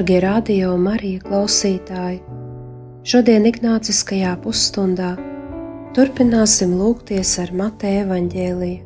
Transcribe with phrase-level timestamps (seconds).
[0.00, 2.22] Dārgie radio Marija klausītāji!
[3.04, 5.10] Šodien Ignāciskajā pusstundā
[5.92, 8.78] turpināsim lūgties ar Mateja evaņģēliju.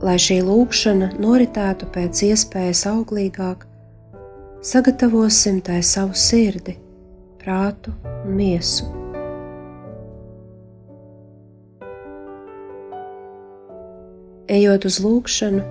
[0.00, 3.66] Lai šī lūkšana noritētu pēc iespējas auglīgāk,
[4.64, 6.78] sagatavosim tai savu sirdi,
[7.44, 8.88] prātu un miesu.
[14.48, 15.62] Ejot uz lūgšanu,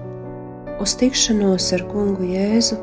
[0.78, 2.78] uz tikšanos ar kungu Jēzu,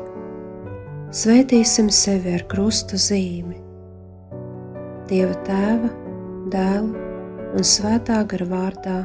[1.07, 3.55] Svētīsim sevi ar krusta zīmi.
[5.07, 5.87] Dieva tēva,
[6.51, 7.05] dēla
[7.55, 8.95] un svētā gara vārdā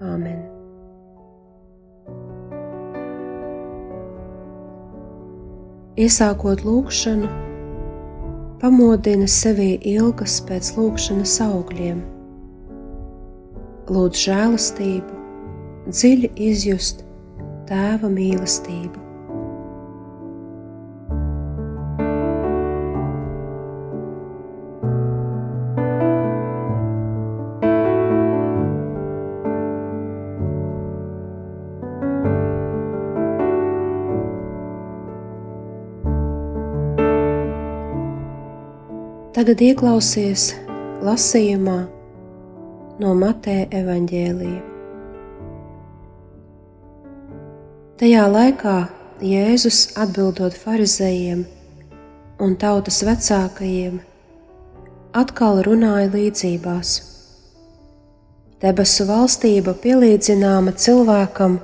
[0.00, 0.38] Āmen.
[6.00, 7.28] Iesākot lūgšanu,
[8.62, 12.00] pamodina sevi ilgas pēc lūgšanas augļiem.
[13.92, 15.20] Lūdz žēlastību,
[15.92, 17.04] dziļi izjust
[17.68, 18.99] tēva mīlestību.
[39.40, 40.42] Tagad ieklausies
[41.00, 41.78] lasījumā
[43.00, 44.58] no Mateja evaņģēlija.
[48.02, 48.74] Tajā laikā
[49.24, 51.46] Jēzus atbildot farizējiem
[52.44, 53.96] un tautas vecākajiem,
[55.22, 56.92] atkal runāja līdzībās.
[58.60, 61.56] Debesu valstība pielīdzināma cilvēkam,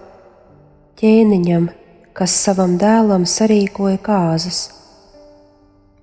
[0.96, 1.68] ķēniņam,
[2.16, 4.64] kas savam dēlam sarīkoja kāzas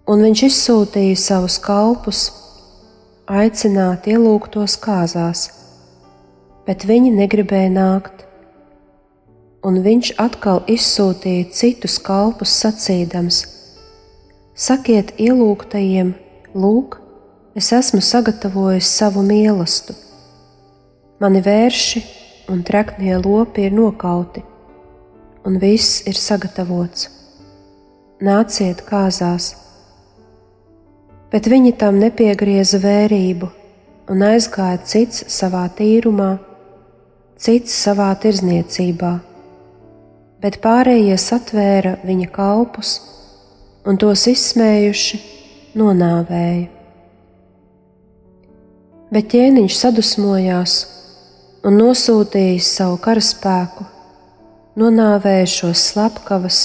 [0.08, 2.26] un viņš izsūtīja savus kalpus,
[3.30, 5.48] aicināt ielūgtos kāzās,
[6.68, 8.26] bet viņi negribēja nākt.
[9.64, 13.38] Un viņš atkal izsūtīja citus kalpus sacīdams:
[14.54, 16.12] Sakiet ielūgtajiem,
[16.52, 17.00] lūk,
[17.56, 20.00] es esmu sagatavojis savu mīlestību.
[21.24, 22.04] Mani vērši
[22.52, 24.44] un treknie lopi ir nokauti,
[25.48, 27.08] un viss ir sagatavots.
[28.20, 29.63] Nāciet kāzās!
[31.34, 33.48] Bet viņi tam nepiegrieza vērību
[34.14, 36.36] un aizgāja cits savā tīrumā,
[37.42, 39.14] cits savā tirzniecībā,
[40.44, 42.92] bet pārējie satvēra viņa kalpus
[43.90, 45.20] un tos izsmējuši
[45.82, 46.68] nonāvēja.
[49.14, 50.78] Bet ķēniņš sadusmojās
[51.66, 53.90] un nosūtījis savu karaspēku,
[54.78, 56.62] nonāvēja šos slepkavas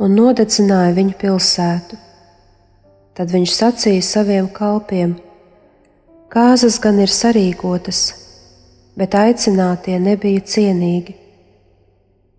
[0.00, 2.00] un nodedzināja viņu pilsētu
[3.14, 5.16] Tad viņš sacīja saviem kalpiem:
[6.30, 8.02] Kāzas gan ir sarīkotas,
[8.98, 11.16] bet aicinātie nebija cienīgi.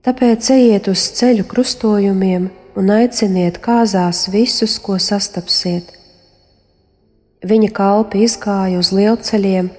[0.01, 2.47] Tāpēc ejiet uz ceļu krustojumiem
[2.79, 5.91] un aiciniet kāzās visus, ko sastapsiet.
[7.45, 9.69] Viņa kalpi izgāja uz lielceļiem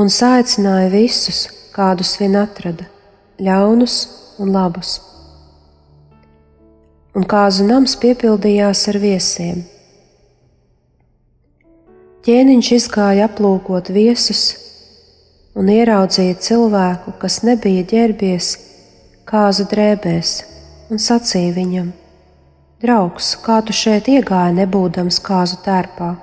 [0.00, 1.44] un saicināja visus,
[1.76, 2.88] kādus vien atrada,
[3.42, 4.02] ļaunus
[4.40, 5.11] un labus
[7.16, 9.62] un kāzu nams piepildījās ar viesiem.
[12.22, 14.42] Ķēniņš izgāja aplūkot viesus
[15.58, 18.52] un ieraudzīja cilvēku, kas nebija ģērbies
[19.28, 20.36] kāzu drēbēs,
[20.90, 21.90] un sacīja viņam:
[22.82, 26.14] Draugs, kā tu šeit iegāji, nebūdams kāzu tērpā?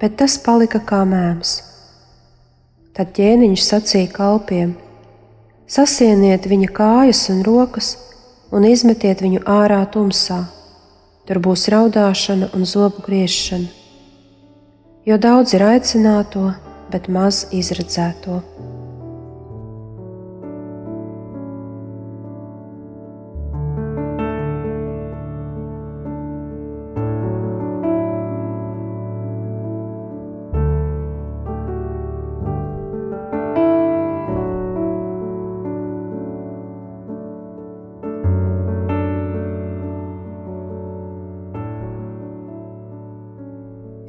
[0.00, 1.56] Bet tas palika kā mēms.
[2.96, 4.76] Tad ķēniņš sacīja kalpiem:
[5.70, 7.94] Sasieniet viņa kājas un rokas,
[8.50, 10.42] un izmetiet viņu ārā tumsā.
[11.26, 13.70] Tur būs raudāšana un zobu griešana.
[15.06, 16.50] Jo daudz ir aicināto,
[16.90, 18.42] bet maz izredzēto.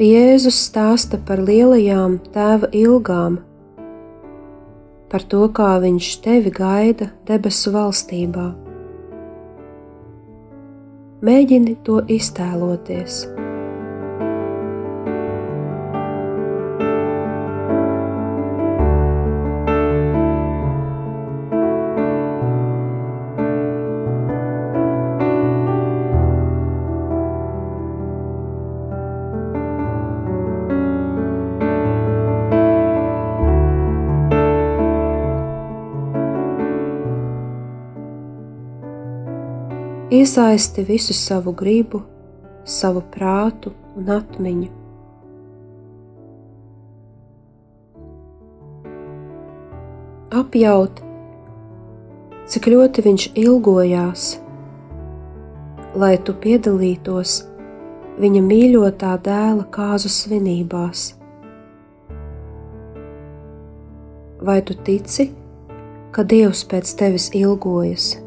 [0.01, 3.36] Jēzus stāsta par lielajām tēva ilgām,
[5.12, 8.48] par to, kā viņš tevi gaida debesu valstībā.
[11.21, 13.27] Mēģini to iztēloties.
[40.21, 42.01] Iesaisti visu savu gribu,
[42.65, 44.68] savu prātu un atmiņu.
[50.41, 51.01] Apjaut,
[52.53, 54.29] cik ļoti viņš ilgojās,
[55.97, 57.39] lai tu piedalītos
[58.21, 61.15] viņa mīļotā dēla kāzu svinībās.
[64.45, 65.31] Vai tu tici,
[66.13, 68.20] ka Dievs pēc tevis ilgojas?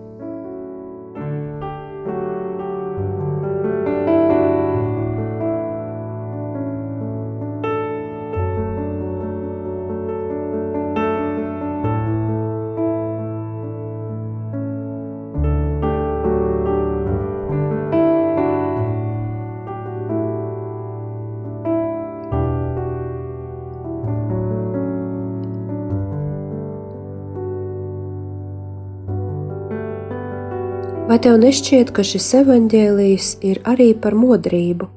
[31.14, 34.88] Vai tev nešķiet, ka šis evaņģēlijs ir arī par modrību?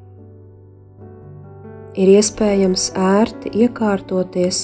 [1.94, 4.64] Ir iespējams ērti iekārtoties,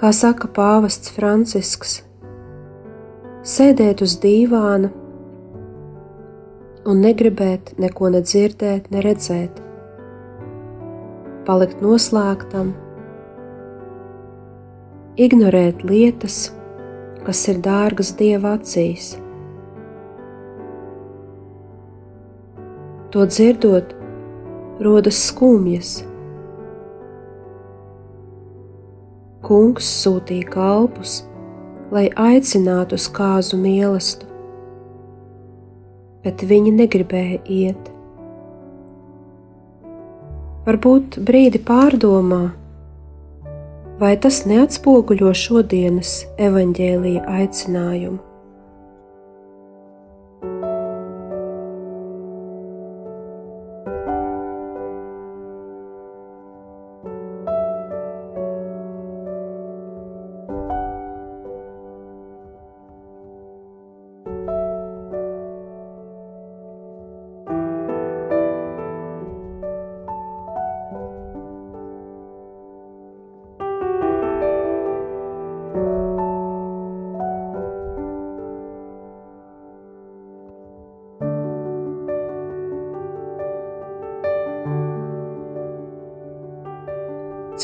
[0.00, 1.98] kā saka pāvests Francisks,
[3.44, 4.88] sēdēt uz dīvāna
[6.88, 9.60] un negribēt neko nedzirdēt, neredzēt,
[11.44, 12.72] palikt noslēgtam,
[15.20, 16.40] ignorēt lietas,
[17.28, 19.18] kas ir dārgas dieva acīs
[23.16, 23.94] To dzirdot,
[24.84, 26.02] rodas skumjas.
[29.40, 31.14] Kungs sūtīja kalpus,
[31.96, 34.28] lai aicinātu uz kāzu mīlestību,
[36.28, 37.88] bet viņi negribēja iet.
[40.68, 42.44] Varbūt brīdi pārdomā,
[43.96, 48.25] vai tas neatspoguļo šodienas evaņģēlīja aicinājumu.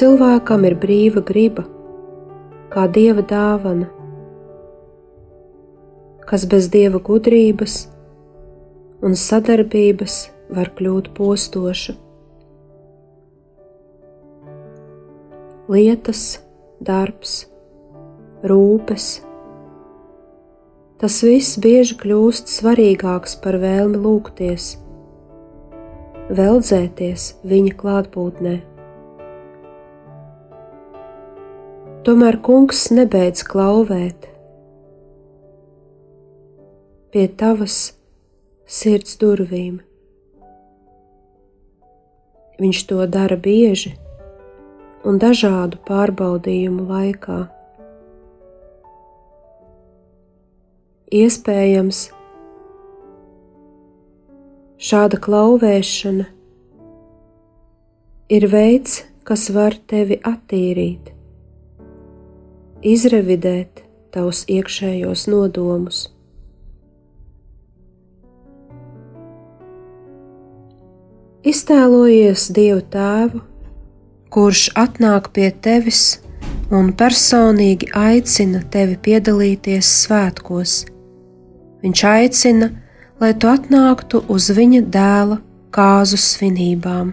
[0.02, 1.62] Cilvēkam ir brīva griba,
[2.72, 3.84] kā dieva dāvana,
[6.26, 7.76] kas bez dieva gudrības
[9.06, 10.16] un sadarbības
[10.58, 11.94] var kļūt postoša.
[15.70, 16.24] Lietas,
[16.82, 17.36] darbs,
[18.42, 19.08] rūpes.
[20.98, 24.68] Tas viss bieži kļūst svarīgāks par vēlmi lūgties,
[26.42, 28.58] veldzēties viņa klātbūtnē.
[32.02, 34.24] Tomēr kungs nebeidz klauvēt
[37.14, 37.76] pie tavas
[38.66, 39.76] sirds durvīm.
[42.58, 43.92] Viņš to dara bieži
[45.06, 47.38] un dažādu pārbaudījumu laikā.
[51.22, 52.04] Iespējams,
[54.90, 56.30] šāda klauvēšana
[58.34, 61.12] ir veids, kas var tevi attīrīt
[62.82, 66.08] izrevidēt tavus iekšējos nodomus.
[71.42, 73.40] Iztēlojies Dievu Tēvu,
[74.30, 76.20] kurš atnāk pie tevis
[76.72, 80.76] un personīgi aicina tevi piedalīties svētkos.
[81.82, 82.70] Viņš aicina,
[83.18, 85.40] lai tu atnāktu uz viņa dēla
[85.74, 87.10] kāzu svinībām.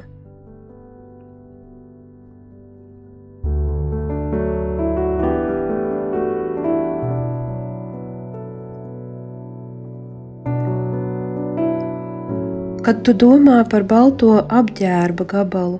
[12.89, 15.75] Kad tu domā par balto apģērba gabalu,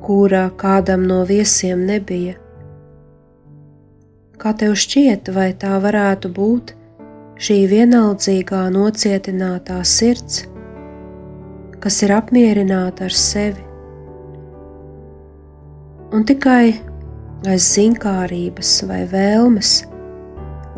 [0.00, 2.38] kura kādam no viesiem nebija.
[4.40, 6.72] Kā tev šķiet, vai tā varētu būt
[7.36, 10.46] šī vienaldzīgā nocietinātā sirds,
[11.84, 13.68] kas ir apmierināta ar sevi?
[16.16, 16.78] Un tikai
[17.44, 19.80] aiz zinkārības vai vēlmes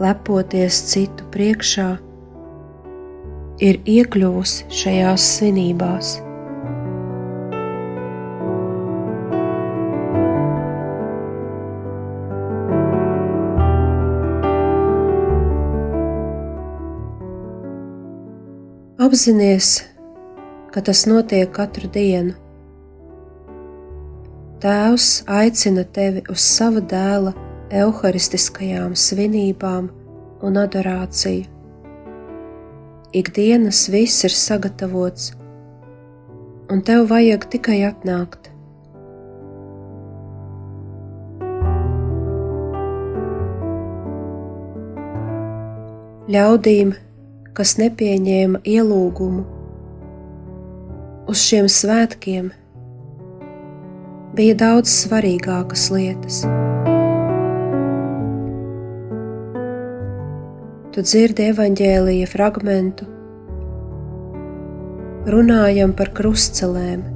[0.03, 1.93] lepoties citu priekšā,
[3.63, 6.17] ir iekļuvusi šajās svinībās.
[19.03, 19.75] Apzinies,
[20.73, 22.35] ka tas notiek katru dienu.
[24.63, 27.35] Tēvs aicina tevi uz sava dēla
[27.69, 29.91] evaharistiskajām svinībām
[30.47, 31.52] un adorāciju.
[33.13, 35.35] Ikdienas viss ir sagatavots,
[36.73, 38.49] un tev vajag tikai atnākt.
[46.33, 46.95] Ļaudīm,
[47.53, 49.45] kas nepieņēma ielūgumu,
[51.29, 52.49] uz šiem svētkiem
[54.33, 56.47] bija daudz svarīgākas lietas.
[60.93, 63.07] Tu dzirdi evaņģēlīja fragmentu,
[65.33, 67.07] runājam par krustcelēm,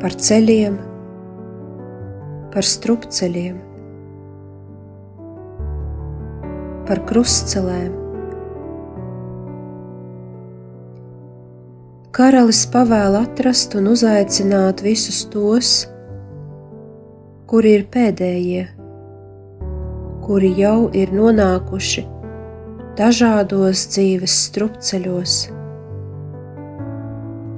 [0.00, 0.78] par ceļiem,
[2.54, 3.58] par strupceļiem,
[6.88, 7.92] par krustcelēm.
[12.16, 15.76] Karalis pavēl atrast un uzaicināt visus tos,
[17.52, 18.66] kuri ir pēdējie
[20.28, 22.02] kuri jau ir nonākuši
[22.98, 25.36] dažādos dzīves strupceļos,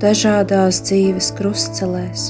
[0.05, 2.29] dažādās dzīves krustcelēs.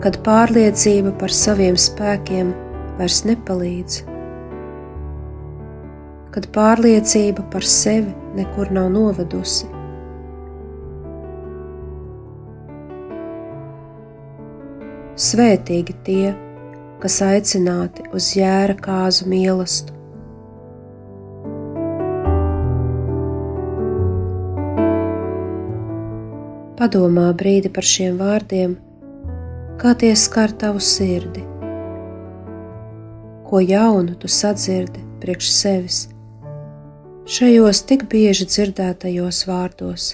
[0.00, 2.54] Kad pārliecība par saviem spēkiem
[2.96, 4.00] vairs nepalīdz,
[6.32, 9.68] kad pārliecība par sevi nekur nav novedusi.
[15.18, 16.28] Svētīgi tie,
[17.02, 19.96] kas aicināti uz jēra kāzu mīlestību.
[26.78, 28.76] Padomā brīdi par šiem vārdiem,
[29.80, 31.42] kā tie skar tavu sirdi,
[33.48, 35.98] ko jaunu tu sadzirdi priekš sevis
[37.28, 40.04] šajos tik bieži dzirdētajos vārdos.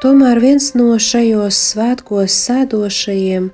[0.00, 3.50] Tomēr viens no šajos svētkos sēdošajiem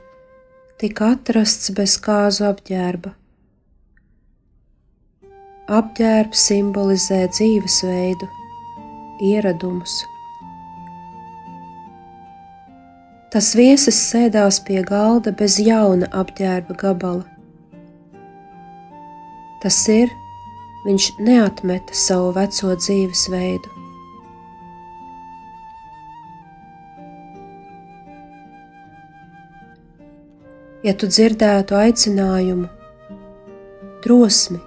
[0.79, 3.11] tika atrasts bez kāzu apģērba.
[5.75, 8.31] Apģērbs simbolizē dzīvesveidu,
[9.27, 9.99] ieradumus.
[13.35, 17.27] Tas viesis sēdās pie galda bez jauna apģērba gabala.
[19.67, 20.15] Tas ir,
[20.87, 23.76] viņš neatmeta savu veco dzīvesveidu.
[30.87, 32.69] Ja tu dzirdētu aicinājumu,
[34.05, 34.61] drosmi,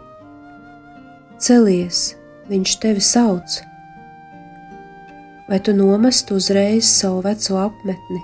[1.40, 2.02] celies,
[2.50, 3.60] viņš tevi sauc,
[5.48, 8.20] vai tu nomestu uzreiz savu veco apmetni,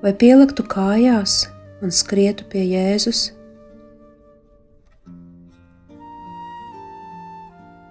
[0.00, 1.42] vai pieliktu kājās
[1.84, 3.26] un skrietu pie Jēzus,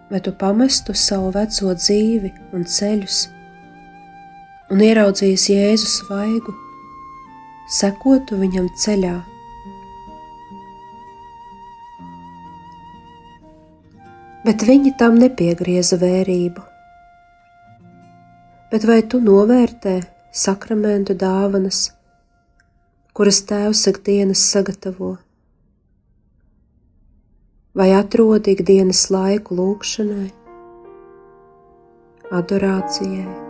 [0.09, 3.27] vai tu pamestu savu veco dzīvi un ceļus
[4.73, 6.55] un ieraudzīsi Jēzus svaigu
[7.69, 9.17] sekotu viņam ceļā.
[14.45, 16.63] Bet viņi tam nepiegrieza vērību.
[18.69, 19.95] Bet vai tu novērtē
[20.33, 21.89] sakramentu dāvanas,
[23.17, 25.17] kuras tēvs ik dienas sagatavo?
[27.77, 30.31] Vai atrodi ikdienas laiku lūkšanai,
[32.39, 33.48] adorācijai?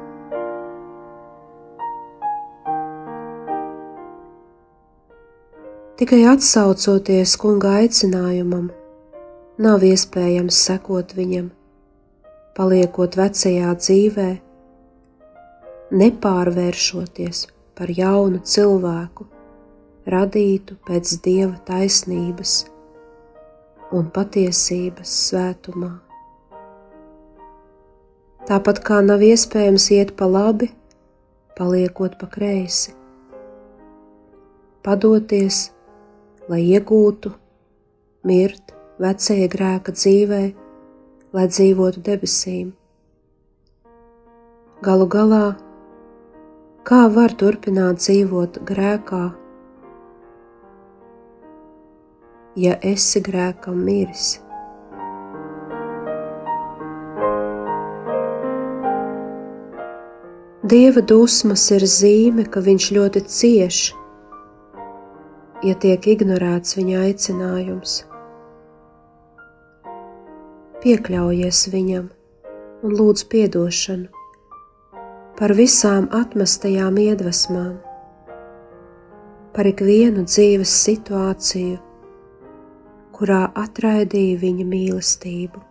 [6.00, 8.70] Tikai atsaucoties kunga aicinājumam,
[9.60, 11.50] nav iespējams sekot viņam,
[12.56, 14.28] paliekot vecajā dzīvē,
[16.00, 17.42] nepārvēršoties
[17.76, 19.26] par jaunu cilvēku,
[20.14, 22.54] radītu pēc dieva taisnības
[23.92, 25.90] un patiesības svētumā.
[28.48, 30.72] Tāpat kā nav iespējams iet pa labi,
[31.60, 32.96] paliekot pa kreisi,
[34.88, 35.60] padoties
[36.50, 37.30] lai iegūtu,
[38.26, 40.42] mirt vecajā grēka dzīvē,
[41.38, 42.72] lai dzīvotu debesīm.
[44.82, 45.44] Galu galā,
[46.90, 49.24] kā var turpināt dzīvot grēkā,
[52.58, 54.40] ja esi grēkam miris?
[60.70, 63.99] Dieva dusmas ir zīme, ka viņš ļoti cieši
[65.64, 67.96] ja tiek ignorēts viņa aicinājums.
[70.80, 72.08] Piekļaujies viņam
[72.88, 74.08] un lūdz atdošanu
[75.40, 77.78] par visām atmestajām iedvesmām,
[79.56, 81.78] par ikvienu dzīves situāciju,
[83.16, 85.69] kurā atraidīja viņa mīlestību.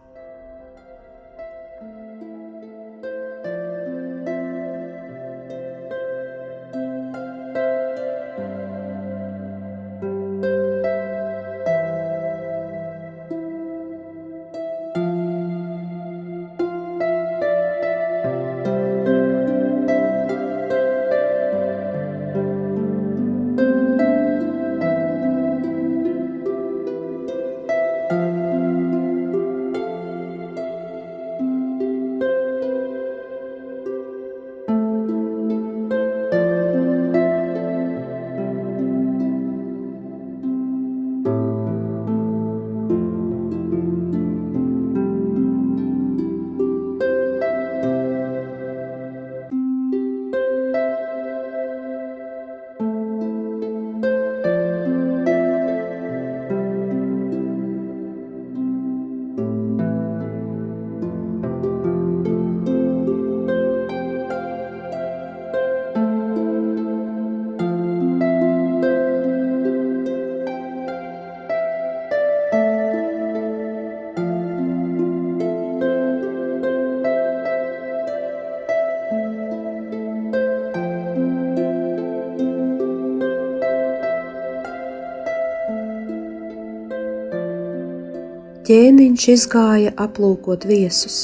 [88.69, 91.15] Ķēniņš izgāja aplūkot viesus.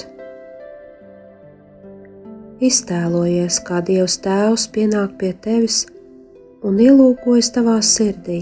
[2.65, 5.83] Iztēlojies, kā Dievs Tēvs pienāk pie tevis
[6.65, 8.39] un ielūkojas tavā sirdī.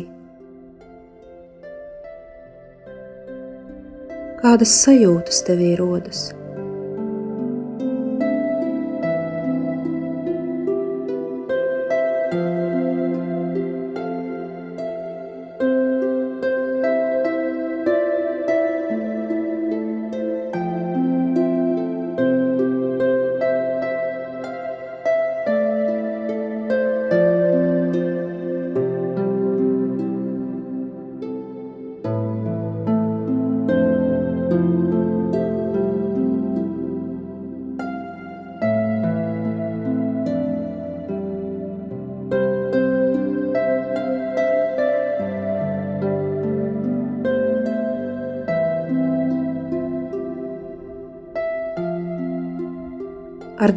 [4.39, 6.29] Kādas sajūtas tevī rodas?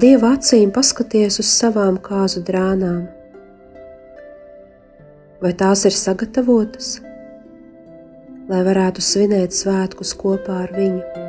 [0.05, 3.05] Dieva acīm paskaties uz savām kāzu drānām.
[5.41, 6.91] Vai tās ir sagatavotas,
[8.51, 11.24] lai varētu svinēt svētkus kopā ar viņu?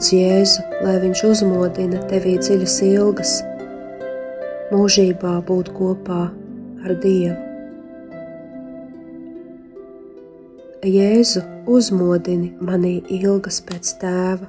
[0.00, 3.32] Lūdz Jēzu, lai viņš uzmodina tevī dziļas ilgas,
[4.72, 6.20] mūžībā būt kopā
[6.80, 7.34] ar Dievu.
[10.88, 14.48] Jēzu uzmodini manī ilgas pēc tēva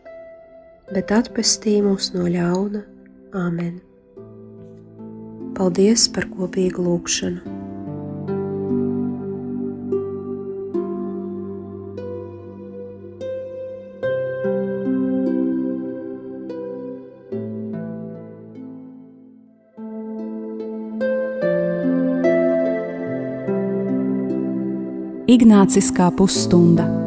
[0.91, 2.83] bet atpestī mūs no ļauna.
[3.37, 3.79] Āmen!
[5.55, 7.59] Paldies par kopīgu lūgšanu!
[25.31, 27.00] Ignāciskā pusstunda.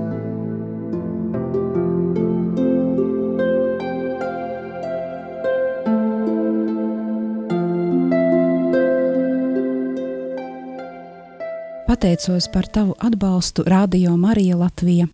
[12.04, 15.06] Pateicos par tavu atbalstu Radio Marija Latvija.